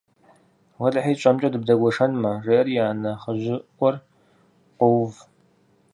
[0.79, 3.95] -Уэлэхьи, тщӀэмкӀэ дыбдэгуэшэнмэ,- жеӀэри я нэхъыжьыӀуэр
[4.77, 5.13] къоув.